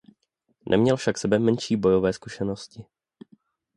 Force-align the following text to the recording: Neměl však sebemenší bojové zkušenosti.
Neměl 0.69 0.97
však 0.97 1.17
sebemenší 1.17 1.75
bojové 1.75 2.13
zkušenosti. 2.13 2.85